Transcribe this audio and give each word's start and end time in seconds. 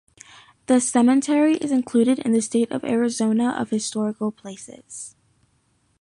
The 0.65 0.81
cemetery 0.81 1.57
is 1.57 1.71
included 1.71 2.17
in 2.17 2.31
the 2.31 2.41
State 2.41 2.71
of 2.71 2.83
Arizona 2.83 3.49
of 3.51 3.69
Historical 3.69 4.31
Places. 4.31 5.15